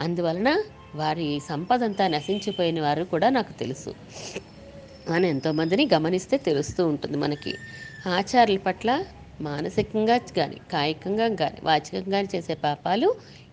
అందువలన 0.00 0.50
వారి 0.94 1.40
సంపద 1.48 1.84
అంతా 1.84 2.08
నశించిపోయిన 2.08 2.80
వారు 2.80 3.04
కూడా 3.04 3.30
నాకు 3.30 3.52
తెలుసు. 3.52 3.92
అని 5.08 5.28
ఎంతోమందిని 5.28 5.88
గమనిస్తే 5.94 6.36
తెలుస్తూ 6.38 6.86
ఉంటుంది 6.86 7.16
మనకి. 7.16 7.52
ఆచార్యుల 8.08 8.58
పట్ల 8.58 8.90
మానసికంగా 9.40 10.18
కానీ 10.36 10.60
కాయికంగా 10.72 11.28
కానీ 11.34 11.58
వాచికంగా 11.62 12.10
కానీ 12.10 12.28
చేసే 12.34 12.54
పాపాలు 12.54 13.08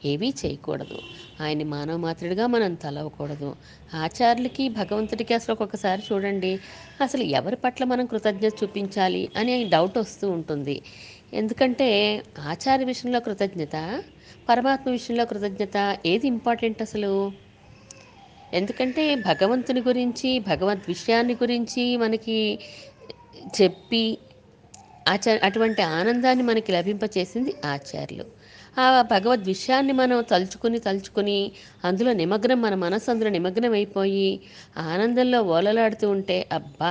ఏవీ 0.06 0.34
చేయకూడదు. 0.42 0.98
ఆయన 1.42 1.64
మానవ 1.66 1.98
మాత్రుడిగా 1.98 2.48
మనం 2.48 2.74
తలవకూడదు. 2.76 3.50
ఆచార్యులకి 3.96 4.70
భగవంతుడికి 4.70 5.34
అసలు 5.34 5.52
ఒక్కొక్కసారి 5.52 6.04
చూడండి 6.10 6.54
అసలు 7.02 7.24
ఎవరి 7.32 7.56
పట్ల 7.56 7.84
మనం 7.84 8.06
కృతజ్ఞత 8.06 8.54
చూపించాలి 8.64 9.30
అనే 9.38 9.64
డౌట్ 9.66 9.98
వస్తూ 9.98 10.30
ఉంటుంది. 10.30 10.78
ఎందుకంటే 11.34 11.90
ఆచార్య 12.46 12.86
విషయంలో 12.86 13.20
కృతజ్ఞత 13.20 13.76
పరమాత్మ 14.50 14.92
విషయంలో 14.92 15.26
కృతజ్ఞత 15.26 15.78
ఏది 16.06 16.28
ఇంపార్టెంట్ 16.28 16.82
అసలు? 16.82 17.14
ఎందుకంటే 18.54 19.16
భగవంతుని 19.16 19.82
గురించి 19.82 20.40
భగవద్ 20.40 20.84
విషయాన్ని 20.88 21.34
గురించి 21.34 21.98
మనకి 21.98 22.38
చెప్పి 23.62 24.04
ఆచార 25.06 25.36
అటువంటి 25.48 25.82
ఆనందాన్ని 25.98 26.44
మనకి 26.50 26.72
లభింపచేసింది 26.76 27.52
ఆచార్యులు. 27.72 28.26
ఆ 28.78 28.86
భగవద్ 29.12 29.44
విషయాన్ని 29.50 29.94
మనం 29.94 30.20
తలుచుకుని 30.32 30.80
తలుచుకుని 30.86 31.40
అందులో 31.84 32.12
నిమగ్నం 32.22 32.60
మన 32.62 32.76
మనసు 32.84 33.08
అందులో 33.14 33.32
నిమగ్నం 33.38 33.74
అయిపోయి 33.80 34.28
ఆనందంలో 34.88 35.40
ఓలలాడుతూ 35.52 36.08
ఉంటే 36.16 36.38
అబ్బా! 36.58 36.90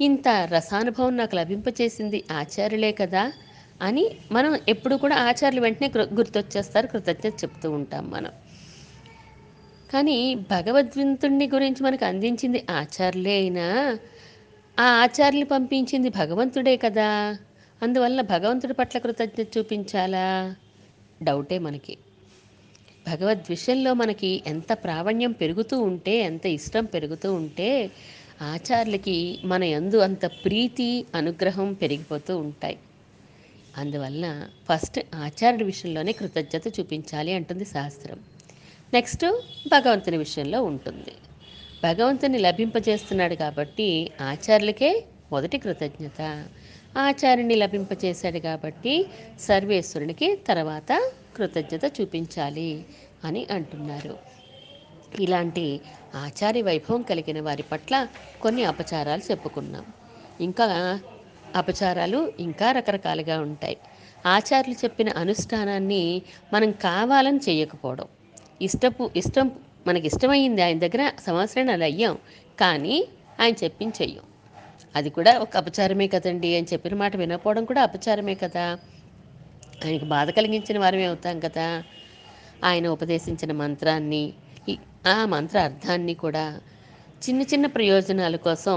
ఇంత 0.00 0.26
రసానుభవం 0.52 1.14
నాకు 1.16 1.34
లభింపచేసింది 1.36 2.20
ఆచార్యులే 2.40 2.92
కదా! 3.00 3.24
అని 3.80 4.04
మనం 4.30 4.52
ఎప్పుడు 4.72 4.94
కూడా 5.02 5.16
ఆచార్యులు 5.26 5.64
వెంటనే 5.64 5.88
గుర్తొచ్చేస్తారు 6.18 6.86
కృతజ్ఞత 6.92 7.34
చెప్తూ 7.42 7.68
ఉంటాం 7.78 8.04
మనం. 8.10 8.32
కానీ 9.90 10.18
భగవద్వింతుణ్ణి 10.50 11.46
గురించి 11.52 11.80
మనకు 11.82 12.04
అందించింది 12.08 12.60
ఆచార్యులే 12.78 13.34
అయినా 13.36 13.66
ఆ 14.78 14.84
ఆచార్యులు 14.84 15.44
పంపించింది 15.44 16.08
భగవంతుడే 16.08 16.76
కదా. 16.76 17.36
అందువల్ల 17.82 18.20
భగవంతుడి 18.20 18.72
పట్ల 18.72 18.98
కృతజ్ఞత 18.98 19.58
చూపించాలా? 19.58 20.54
డౌటే 21.22 21.58
మనకి. 21.58 21.96
భగవద్ 23.08 23.42
విషయంలో 23.50 23.94
మనకి 23.94 24.42
ఎంత 24.46 24.72
ప్రావణ్యం 24.72 25.32
పెరుగుతూ 25.32 25.80
ఉంటే 25.80 26.18
ఎంత 26.18 26.46
ఇష్టం 26.46 26.84
పెరుగుతూ 26.84 27.34
ఉంటే 27.34 27.90
ఆచార్యులకి 28.42 29.38
మన 29.44 29.64
యందు 29.64 29.96
అంత 29.96 30.26
ప్రీతి 30.26 31.06
అనుగ్రహం 31.14 31.72
పెరిగిపోతూ 31.72 32.38
ఉంటాయి. 32.38 32.78
అందువల్ల 33.76 34.48
ఫస్ట్ 34.68 35.00
ఆచార్యుడి 35.14 35.64
విషయంలోనే 35.64 36.12
కృతజ్ఞత 36.12 36.80
చూపించాలి 36.80 37.32
అంటుంది 37.32 37.64
శాస్త్రం. 37.64 38.20
నెక్స్ట్ 38.94 39.42
భగవంతుని 39.68 40.16
విషయంలో 40.16 40.62
ఉంటుంది. 40.62 41.12
భగవంతుని 41.84 42.38
లభింపజేస్తున్నాడు 42.38 43.34
కాబట్టి 43.34 44.10
ఆచార్యులకే 44.20 45.04
మొదటి 45.32 45.58
కృతజ్ఞత. 45.58 46.20
ఆచార్యుని 46.98 47.54
లభింపజేశాడు 47.54 48.38
కాబట్టి 48.38 49.06
సర్వేశ్వరునికి 49.40 50.36
తర్వాత 50.48 51.10
కృతజ్ఞత 51.36 52.00
చూపించాలి 52.00 52.84
అని 53.24 53.46
అంటున్నారు. 53.50 54.16
ఇలాంటి 55.20 55.80
ఆచార్య 56.14 56.62
వైభవం 56.62 57.02
కలిగిన 57.02 57.40
వారి 57.40 57.62
పట్ల 57.62 58.06
కొన్ని 58.42 58.64
అపచారాలు 58.64 59.22
చెప్పుకున్నాం. 59.30 59.84
ఇంకా 60.40 61.00
అపచారాలు 61.56 62.32
ఇంకా 62.40 62.72
రకరకాలుగా 62.72 63.40
ఉంటాయి. 63.40 63.76
ఆచార్యులు 64.26 64.84
చెప్పిన 64.84 65.08
అనుష్ఠానాన్ని 65.08 66.22
మనం 66.52 66.70
కావాలని 66.70 67.40
చేయకపోవడం 67.48 68.06
ఇష్టపు 68.62 69.10
ఇష్టం 69.16 69.50
మనకి 69.86 70.06
ఇష్టమైంది 70.06 70.62
ఆయన 70.62 70.78
దగ్గర 70.78 71.12
సంవత్సరాలు 71.26 71.84
అయ్యాం. 71.84 72.16
కానీ 72.58 72.96
ఆయన 73.40 73.54
చెప్పించేయం 73.64 74.24
అది 74.94 75.10
కూడా 75.10 75.38
ఒక 75.38 75.56
అపచారమే 75.56 76.06
కదండి. 76.08 76.56
అని 76.58 76.66
చెప్పిన 76.72 76.94
మాట 76.94 77.16
వినకపోవడం 77.16 77.64
కూడా 77.64 77.82
అపచారమే 77.82 78.34
కదా. 78.34 78.66
ఆయనకు 79.84 80.04
బాధ 80.06 80.30
కలిగించిన 80.30 80.78
వారమే 80.78 81.04
అవుతాం 81.04 81.40
కదా. 81.40 81.66
ఆయన 82.64 82.88
ఉపదేశించిన 82.88 83.52
మంత్రాన్ని 83.62 84.22
ఆ 85.06 85.24
మంత్ర 85.24 85.58
అర్థాన్ని 85.58 86.14
కూడా 86.14 86.44
చిన్న 87.22 87.42
చిన్న 87.42 87.66
ప్రయోజనాల 87.66 88.36
కోసం 88.46 88.76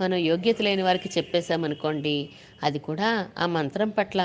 మనం 0.00 0.16
యోగ్యత 0.22 0.62
లేని 0.62 0.82
వారికి 0.82 1.08
చెప్పేశామనుకోండి 1.08 2.16
అది 2.62 2.78
కూడా 2.78 3.08
ఆ 3.38 3.46
మంత్రం 3.46 3.88
పట్ల 3.88 4.20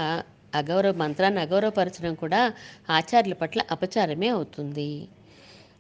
అగౌరవ 0.55 0.93
మంత్రాన్ని 0.97 1.41
అగౌరవపరచడం 1.41 2.15
కూడా 2.15 2.41
ఆచార్యుల 2.89 3.33
పట్ల 3.33 3.61
అపచారమే 3.71 4.27
అవుతుంది. 4.27 4.91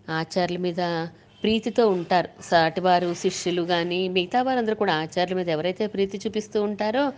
ఆచార్యుల 0.09 0.61
మీద 0.61 1.07
ప్రీతితో 1.43 1.87
ఉంటారు. 1.87 2.29
సాటివారు 2.41 3.13
శిష్యులు 3.13 3.61
కానీ 3.61 4.07
మిగతా 4.07 4.41
వారందరూ 4.41 4.75
కూడా 4.75 4.93
ఆచార్యుల 4.93 5.37
మీద 5.37 5.49
ఎవరైతే 5.49 5.87
ప్రీతి 5.87 6.17
చూపిస్తూ 6.17 6.63
ఉంటారో 6.63 7.13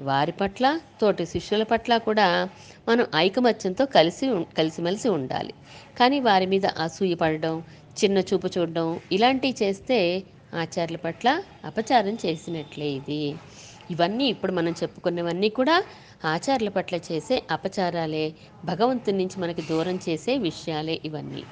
వారి 0.00 0.32
పట్ల 0.32 0.80
తోటి 1.00 1.26
శిష్యుల 1.26 1.62
పట్ల 1.62 1.96
కూడా 1.96 2.48
మనం 2.88 3.06
ఐకమత్యంతో 3.16 3.86
కలిసి 3.86 4.28
ఉం- 4.28 4.54
కలిసిమెలిసి 4.58 5.08
ఉండాలి. 5.08 5.54
కానీ 5.98 6.20
వారి 6.20 6.46
మీద 6.46 6.66
అసూయ 6.66 7.14
పడడం 7.14 7.62
చిన్న 8.04 8.18
చూపు 8.18 8.48
చూడడం 8.58 9.00
ఇలాంటివి 9.12 9.64
చేస్తే 9.64 10.22
ఆచార్యుల 10.54 10.96
పట్ల 10.96 11.42
అపచారం 11.64 12.18
చేసినట్లే 12.26 12.86
ఇది. 12.86 13.34
ఇవన్నీ 13.90 14.24
ఇప్పుడు 14.24 14.52
మనం 14.52 14.74
చెప్పుకున్నవన్నీ 14.82 15.48
కూడా 15.48 15.84
ఆచార్యుల 16.24 16.68
పట్ల 16.68 16.96
చేసే 16.96 17.42
అపచారాలే 17.50 18.34
భగవంతుని 18.64 19.18
నుంచి 19.18 19.40
మనకి 19.40 19.62
దూరం 19.62 20.00
చేసే 20.08 20.38
విషయాలే 20.38 21.00
ఇవన్నీ. 21.04 21.42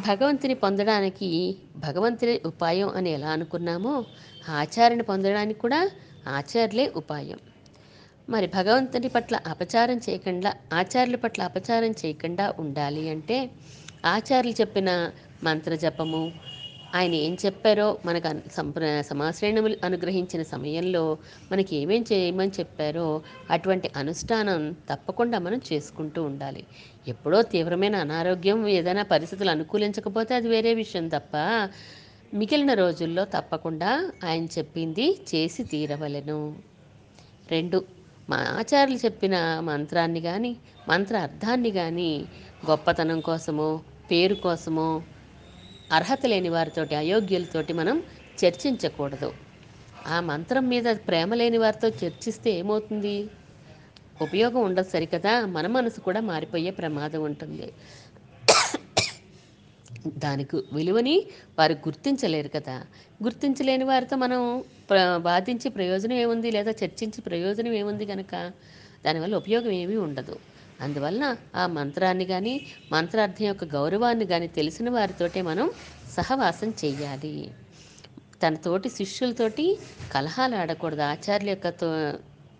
భగవంతుని 0.00 0.54
పొందడానికి 0.54 1.58
భగవంతుని 1.76 2.40
ఉపాయం 2.46 2.88
అని 2.88 3.10
ఎలా 3.10 3.28
అనుకున్నామో 3.28 4.04
ఆచార్యని 4.50 5.02
పొందడానికి 5.02 5.60
కూడా 5.60 5.90
ఆచార్యులే 6.28 6.92
ఉపాయం. 6.96 7.38
మరి 8.28 8.46
భగవంతుని 8.46 9.08
పట్ల 9.08 9.36
అపచారం 9.46 9.96
చేయకుండా 9.96 10.54
ఆచార్యుల 10.72 11.16
పట్ల 11.16 11.42
అపచారం 11.42 11.90
చేయకుండా 11.90 12.54
ఉండాలి 12.58 13.08
అంటే 13.08 13.50
ఆచార్యులు 14.04 14.60
చెప్పిన 14.60 15.12
మంత్ర 15.44 15.74
జపము 15.74 16.32
ఆయన 16.94 17.14
ఏం 17.14 17.36
చెప్పారో 17.46 17.98
మనకు 18.04 18.28
అన్- 18.28 18.50
సంప్ర 18.52 19.02
అనుగ్రహించిన 19.84 20.42
సమయంలో 20.42 21.18
మనకి 21.52 21.76
ఏమేం 21.76 22.04
చేయమని 22.12 22.50
చెప్పారో 22.60 23.22
అటువంటి 23.50 23.90
అనుష్ఠానం 23.96 24.76
తప్పకుండా 24.90 25.38
మనం 25.38 25.60
చేసుకుంటూ 25.72 26.22
ఉండాలి. 26.22 26.62
ఎప్పుడో 27.08 27.42
తీవ్రమైన 27.42 27.96
అనారోగ్యం 27.96 28.68
ఏదైనా 28.68 29.02
పరిస్థితులు 29.02 29.50
అనుకూలించకపోతే 29.50 30.34
అది 30.34 30.48
వేరే 30.48 30.74
విషయం 30.74 31.08
తప్ప 31.08 31.34
మిగిలిన 32.34 32.74
రోజుల్లో 32.74 33.24
తప్పకుండా 33.24 33.90
ఆయన 34.24 34.44
చెప్పింది 34.58 35.20
చేసి 35.34 35.64
తీరవలెను. 35.64 36.56
రెండు 37.50 37.84
మా 38.28 38.36
ఆచార్యులు 38.36 38.98
చెప్పిన 39.04 39.60
మంత్రాన్ని 39.60 40.20
కానీ 40.20 40.56
మంత్ర 40.88 41.16
అర్థాన్ని 41.16 41.70
కానీ 41.70 42.26
గొప్పతనం 42.70 43.20
కోసమో 43.20 43.80
పేరు 44.10 44.34
కోసమో 44.34 45.02
అర్హత 45.96 46.26
లేని 46.26 46.48
వారితోటి 46.48 46.94
అయోగ్యులతోటి 46.94 47.72
మనం 47.72 47.96
చర్చించకూడదు. 48.40 49.30
ఆ 50.06 50.18
మంత్రం 50.30 50.68
మీద 50.68 50.88
ప్రేమ 51.08 51.34
లేని 51.34 51.58
వారితో 51.58 51.88
చర్చిస్తే 52.00 52.50
ఏమవుతుంది? 52.60 53.16
ఉపయోగం 54.20 54.60
ఉండదు 54.68 54.88
సరికదా? 54.88 55.34
మన 55.56 55.66
మనసు 55.76 56.00
కూడా 56.00 56.20
మారిపోయే 56.30 56.70
ప్రమాదం 56.80 57.22
ఉంటుంది. 57.24 57.68
దానికి 60.24 60.56
విలువని 60.72 61.16
వారు 61.58 61.74
గుర్తించలేరు 61.86 62.50
కదా. 62.56 62.76
గుర్తించలేని 63.24 63.84
వారితో 63.84 64.16
మనం 64.16 64.40
బాధించి 65.28 65.68
ప్రయోజనం 65.76 66.16
ఏముంది? 66.24 66.50
లేదా 66.50 66.72
చర్చించి 66.82 67.20
ప్రయోజనం 67.20 67.74
ఏముంది 67.82 68.06
కనుక 68.06 68.32
దానివల్ల 69.04 69.34
ఉపయోగం 69.42 69.72
ఏమీ 69.82 69.96
ఉండదు. 70.06 70.34
అందువలన 70.82 71.24
ఆ 71.54 71.64
మంత్రాన్ని 71.76 72.26
కానీ 72.26 72.54
మంత్రార్థం 72.92 73.44
యొక్క 73.44 73.64
గౌరవాన్ని 73.76 74.26
కానీ 74.26 74.48
తెలిసిన 74.58 74.88
వారితోటే 74.90 75.42
మనం 75.42 75.66
సహవాసం 76.16 76.70
చేయాలి 76.82 77.34
తన 78.40 78.54
తోటి 78.64 78.88
శిష్యులతోటి 78.98 79.66
కలహాలు 80.10 80.54
ఆడకూడదు. 80.56 81.02
ఆచార్యుల 81.12 81.50
యొక్క 81.54 81.68
తో 81.80 81.88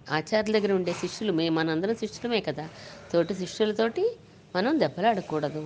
ఆచార్యుల 0.06 0.52
దగ్గర 0.56 0.72
ఉండే 0.72 0.92
శిష్యులు 1.00 1.32
మేము 1.32 1.54
మనందరం 1.58 1.96
శిష్యులమే 2.02 2.40
కదా. 2.48 2.64
తోటి 3.12 3.34
శిష్యులతోటి 3.34 4.04
మనం 4.54 4.72
దెబ్బలాడకూడదు. 4.80 5.62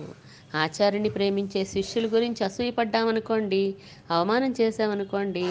ఆచార్యుని 0.55 1.11
ప్రేమించే 1.17 1.61
శిష్యుల 1.73 2.05
గురించి 2.13 2.41
అసూయపడ్డామనుకోండి 2.43 3.63
అవమానం 4.09 4.51
చేసామనుకోండి 4.59 5.45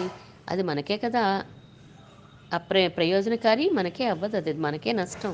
అది 0.49 0.63
మనకే 0.69 0.97
కదా. 0.97 1.23
అప్ర 2.51 2.75
ప్రయోజనకారి 2.97 3.65
మనకే 3.77 4.05
అవ్వదు. 4.07 4.37
అది 4.41 4.53
మనకే 4.65 4.91
నష్టం. 4.93 5.33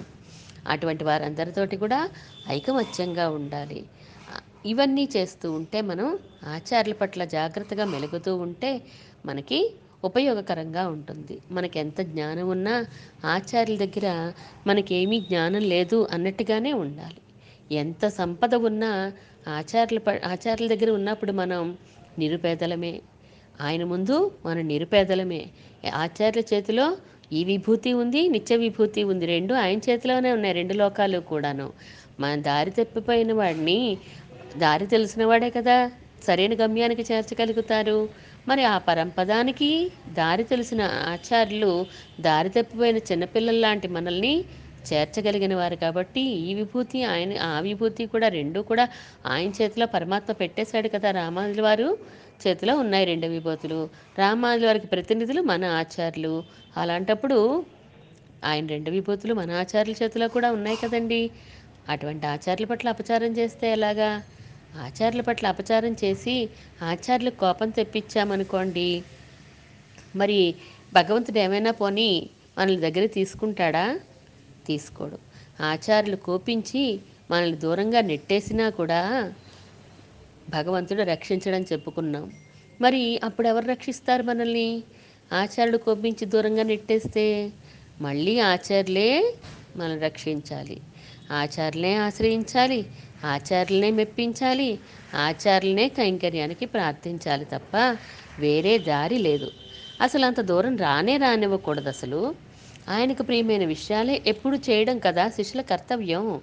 అటువంటి 0.67 1.03
వారందరితోటి 1.03 1.77
కూడా 1.77 2.09
ఐకమత్యంగా 2.47 3.29
ఉండాలి. 3.29 3.79
ఇవన్నీ 4.65 5.09
చేస్తూ 5.15 5.51
ఉంటే 5.51 5.81
మనం 5.81 6.07
ఆచార్యుల 6.43 6.93
పట్ల 6.93 7.23
జాగ్రత్తగా 7.25 7.85
మెలుగుతూ 7.85 8.35
ఉంటే 8.35 8.81
మనకి 9.25 9.59
ఉపయోగకరంగా 10.03 10.87
ఉంటుంది. 10.87 11.41
మనకి 11.51 11.79
ఎంత 11.79 12.01
జ్ఞానం 12.01 12.49
ఉన్నా 12.49 12.85
ఆచార్యుల 13.25 13.85
దగ్గర 13.85 14.33
మనకేమీ 14.67 15.19
జ్ఞానం 15.19 15.61
లేదు 15.61 16.07
అన్నట్టుగానే 16.11 16.73
ఉండాలి. 16.73 17.19
ఎంత 17.71 18.07
సంపద 18.07 18.55
ఉన్నా 18.55 18.91
ఆచార్యుల 19.47 19.99
ప 19.99 20.09
ఆచార్యుల 20.09 20.75
దగ్గర 20.75 20.91
ఉన్నప్పుడు 20.91 21.31
మనం 21.31 21.77
నిరుపేదలమే. 22.19 23.01
ఆయన 23.61 23.83
ముందు 23.83 24.15
మన 24.45 24.61
నిరుపేదలమే. 24.61 25.41
ఆచార్యుల 25.95 26.45
చేతిలో 26.53 26.97
ఈ 27.37 27.41
విభూతి 27.49 27.91
ఉంది 28.03 28.21
నిత్య 28.35 28.55
విభూతి 28.63 29.01
ఉంది. 29.11 29.25
రెండు 29.35 29.53
ఆయన 29.63 29.79
చేతిలోనే 29.87 30.29
ఉన్నాయి 30.37 30.55
రెండు 30.59 30.75
లోకాలు 30.81 31.19
కూడాను. 31.31 31.67
మన 32.19 32.33
దారి 32.49 32.71
తప్పిపోయిన 32.71 33.31
వాడిని 33.33 33.79
దారి 34.57 34.85
తెలిసిన 34.87 35.23
వాడే 35.25 35.49
కదా. 35.57 35.77
సరైన 36.27 36.53
గమ్యానికి 36.61 37.03
చేర్చగలుగుతారు. 37.09 37.97
మరి 38.47 38.63
ఆ 38.73 38.75
పరంపదానికి 38.87 39.69
దారి 40.19 40.43
తెలిసిన 40.51 40.81
ఆచార్యులు 41.13 41.71
దారి 42.19 42.49
తప్పిపోయిన 42.49 42.97
చిన్నపిల్లల 43.09 43.59
లాంటి 43.65 43.87
మనల్ని 43.97 44.33
చేర్చగలిగిన 44.87 45.53
వారు 45.55 45.75
కాబట్టి 45.83 46.21
ఈ 46.47 46.53
విభూతి 46.53 46.99
ఆయన 47.11 47.33
ఆ 47.47 47.51
విభూతి 47.67 48.03
కూడా 48.13 48.27
రెండు 48.37 48.59
కూడా 48.69 48.85
ఆయన 49.33 49.51
చేతిలో 49.59 49.85
పరమాత్మ 49.95 50.31
పెట్టేశాడు 50.41 50.89
కదా 50.95 51.09
రామానుజుల 51.19 51.63
వారు. 51.67 51.87
చేతిలో 52.47 52.77
ఉన్నాయి 52.77 53.05
రెండు 53.05 53.27
విభూతులు. 53.27 53.89
రామానుజుల 54.19 54.67
వారికి 54.67 54.87
ప్రతినిధులు 54.87 55.41
మన 55.41 55.65
ఆచార్యులు. 55.65 56.43
అలాంటప్పుడు 56.77 57.65
ఆయన 58.43 58.67
రెండు 58.67 58.91
విభూతులు 58.91 59.33
మన 59.33 59.51
ఆచార్యుల 59.51 60.03
చేతిలో 60.03 60.27
కూడా 60.27 60.51
ఉన్నాయి 60.51 60.77
కదండి. 60.77 61.31
అటువంటి 61.89 62.27
ఆచార్యుల 62.27 62.69
పట్ల 62.69 62.89
అపచారం 62.89 63.31
చేస్తే 63.37 63.71
ఎలాగా? 63.71 64.23
ఆచార్యుల 64.75 65.21
పట్ల 65.21 65.47
అపచారం 65.47 65.95
చేసి 66.03 66.49
ఆచార్యులకు 66.81 67.35
కోపం 67.35 67.69
తెప్పించామనుకోండి. 67.69 69.03
మరి 70.15 70.55
భగవంతుడు 70.93 71.39
ఏమైనా 71.39 71.71
పోని 71.71 72.29
మనల్ని 72.57 72.81
దగ్గర 72.81 73.07
తీసుకుంటాడా? 73.07 73.99
తీసుకోడు. 74.65 75.17
ఆచార్యులు 75.63 76.15
కోపించి 76.15 76.99
మనల్ని 77.31 77.57
దూరంగా 77.57 78.01
నెట్టేసినా 78.01 78.69
కూడా 78.69 79.33
భగవంతుడు 80.49 81.03
రక్షించడం 81.03 81.61
చెప్పుకున్నాం. 81.61 82.31
మరి 82.81 83.19
అప్పుడు 83.23 83.47
ఎవరు 83.47 83.65
రక్షిస్తారు 83.65 84.23
మనల్ని? 84.23 84.83
ఆచార్యుడు 85.33 85.77
కోపించి 85.77 86.25
దూరంగా 86.25 86.63
నెట్టేస్తే 86.63 87.51
మళ్ళీ 88.01 88.39
ఆచార్యులే 88.39 89.35
మనం 89.77 89.99
రక్షించాలి. 89.99 90.81
ఆచార్యులే 91.31 91.95
ఆశ్రయించాలి 91.95 92.85
ఆచార్యులనే 93.25 93.91
మెప్పించాలి 93.91 94.79
ఆచార్యులనే 95.15 95.89
కైంకర్యానికి 95.89 96.65
ప్రార్థించాలి 96.65 97.45
తప్ప 97.45 97.97
వేరే 98.39 98.77
దారి 98.77 99.17
లేదు. 99.17 99.51
అసలు 100.01 100.25
అంత 100.25 100.41
దూరం 100.41 100.77
రానే 100.77 101.17
రానివ్వకూడదు 101.17 101.89
అసలు. 101.89 102.35
ఆయనకు 102.89 103.23
ప్రియమైన 103.23 103.65
విషయాలే 103.65 104.21
ఎప్పుడు 104.27 104.57
చేయడం 104.57 104.99
కదా 104.99 105.29
శిష్యుల 105.29 105.61
కర్తవ్యం. 105.61 106.41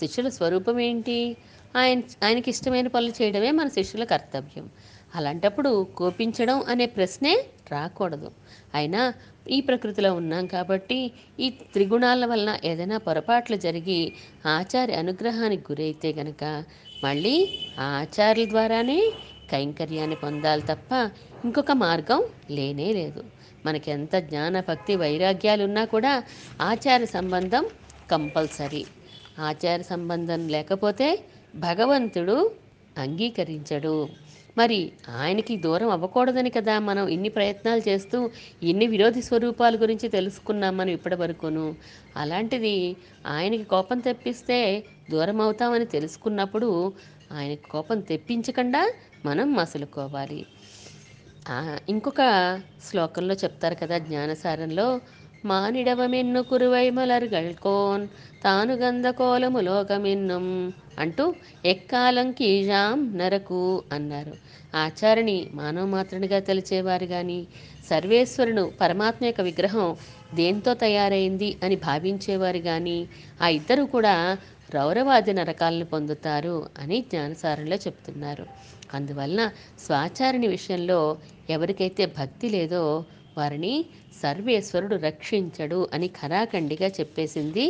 శిష్యుల 0.00 0.28
స్వరూపం 0.28 0.80
ఏంటి? 0.80 1.36
ఆయన 1.76 2.02
ఆయనకి 2.24 2.50
ఇష్టమైన 2.50 2.86
పనులు 2.86 3.22
చేయడమే 3.22 3.50
మన 3.50 3.68
శిష్యుల 3.68 4.04
కర్తవ్యం. 4.04 4.70
అలాంటప్పుడు 5.14 5.86
కోపించడం 5.96 6.62
అనే 6.62 6.86
ప్రశ్నే 6.86 7.46
రాకూడదు. 7.72 8.30
అయినా 8.74 9.14
ఈ 9.50 9.60
ప్రకృతిలో 9.60 10.14
ఉన్నాం 10.14 10.46
కాబట్టి 10.46 11.12
ఈ 11.40 11.50
త్రిగుణాల 11.50 12.26
వలన 12.26 12.58
ఏదైనా 12.64 12.98
పొరపాట్లు 12.98 13.56
జరిగి 13.56 14.12
ఆచార్య 14.46 14.94
అనుగ్రహానికి 14.94 15.72
గురైతే 15.72 16.12
గనక 16.12 16.64
మళ్ళీ 17.04 17.58
ఆ 17.78 17.82
ఆచార్యుల 17.82 18.48
ద్వారానే 18.48 19.12
కైంకర్యాన్ని 19.50 20.16
పొందాలి 20.16 20.62
తప్ప 20.62 21.10
ఇంకొక 21.44 21.72
మార్గం 21.72 22.24
లేనే 22.50 22.92
లేదు. 22.92 23.24
మనకి 23.66 23.90
ఎంత 23.90 24.16
జ్ఞాన 24.16 24.60
భక్తి 24.60 24.96
వైరాగ్యాలు 24.96 25.64
ఉన్నా 25.64 25.84
కూడా 25.84 26.22
ఆచార 26.60 27.04
సంబంధం 27.04 27.66
కంపల్సరీ. 28.10 28.84
ఆచార 29.38 29.82
సంబంధం 29.82 30.48
లేకపోతే 30.48 31.18
భగవంతుడు 31.54 32.50
అంగీకరించడు. 32.98 34.08
మరి 34.58 34.92
ఆయనకి 35.16 35.56
దూరం 35.56 35.90
అవ్వకూడదని 35.90 36.50
కదా 36.50 36.78
మనం 36.78 37.08
ఇన్ని 37.08 37.28
ప్రయత్నాలు 37.28 37.82
చేస్తూ 37.88 38.30
ఇన్ని 38.62 38.86
విరోధి 38.86 39.22
స్వరూపాల 39.22 39.76
గురించి 39.76 40.08
తెలుసుకున్నాం 40.08 40.76
మనం 40.76 40.90
ఇప్పటి 40.90 41.14
వరకును. 41.14 41.74
అలాంటిది 42.16 42.96
ఆయనకి 43.26 43.64
కోపం 43.64 43.98
తెప్పిస్తే 43.98 44.84
దూరం 45.10 45.40
అవుతామని 45.40 45.84
తెలుసుకున్నప్పుడు 45.84 46.92
ఆయనకి 47.32 47.68
కోపం 47.70 48.00
తెప్పించకుండా 48.00 48.92
మనం 49.26 49.52
మసులుకోవాలి. 49.52 50.46
ఇంకొక 51.88 52.22
శ్లోకంలో 52.90 53.34
చెప్తారు 53.34 53.74
కదా 53.74 53.98
జ్ఞానసారంలో 53.98 55.00
మానిడవమెన్ను 55.44 56.42
కురువై 56.42 56.90
మలర్గల్కోన్ 56.90 58.08
తాను 58.44 58.74
గంధకోలము 58.74 59.60
అంటూ 60.98 61.34
ఎక్కాలం 61.64 62.32
కీజాం 62.32 63.18
నరకు 63.18 63.82
అన్నారు. 63.92 64.32
ఆచారిణి 64.76 65.50
మానవ 65.54 65.84
మాత్రునిగా 65.86 66.38
తెలిచేవారు 66.38 67.06
కానీ 67.06 67.46
సర్వేశ్వరుడు 67.90 68.72
పరమాత్మ 68.80 69.26
యొక్క 69.26 69.40
విగ్రహం 69.40 69.96
దేంతో 70.34 70.74
తయారైంది 70.74 71.56
అని 71.62 71.76
భావించేవారు 71.76 72.58
కానీ 72.58 72.98
ఆ 73.42 73.48
ఇద్దరు 73.48 73.82
కూడా 73.84 74.36
రౌరవాది 74.74 75.32
నరకాలను 75.32 75.84
పొందుతారు 75.84 76.66
అని 76.78 77.00
జ్ఞానసారంలో 77.00 77.76
చెప్తున్నారు. 77.76 78.46
అందువలన 78.94 79.50
స్వాచారిణి 79.86 80.46
విషయంలో 80.46 81.16
ఎవరికైతే 81.50 82.06
భక్తి 82.06 82.48
లేదో 82.48 83.04
వారిని 83.38 83.84
సర్వేశ్వరుడు 84.22 84.96
రక్షించడు 84.96 85.88
అని 85.94 86.08
ఖరాఖండిగా 86.08 86.88
చెప్పేసింది 86.88 87.64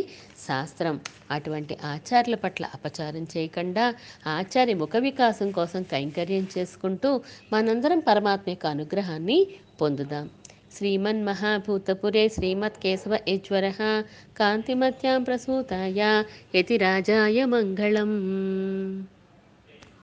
శాస్త్రం. 0.47 0.99
అటువంటి 1.31 1.77
ఆచార్యుల 1.83 2.35
పట్ల 2.35 2.65
అపచారం 2.73 3.27
చేయకుండా 3.37 3.85
ఆచార్య 4.27 4.73
ముఖ 4.73 4.95
వికాసం 4.97 5.51
కోసం 5.51 5.83
కైంకర్యం 5.83 6.47
చేసుకుంటూ 6.57 7.21
మనందరం 7.53 7.99
పరమాత్మ 7.99 8.49
యొక్క 8.49 8.65
అనుగ్రహాన్ని 8.67 9.47
పొందుదాం. 9.81 10.29
శ్రీమన్మహాభూతపురే 10.77 12.27
శ్రీమత్ 12.27 12.79
కేశవ 12.83 13.19
ఈశ్వర 13.27 13.69
కాంతిమత్యాం 14.37 15.23
ప్రసూతాయ 15.23 16.23
యతి 16.55 16.77
రాజాయ 16.77 17.45
మంగళం. 17.45 18.11